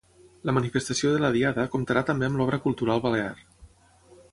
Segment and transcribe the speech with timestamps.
[0.49, 3.31] La manifestació de la Diada comptarà també amb l'Obra Cultural Balear.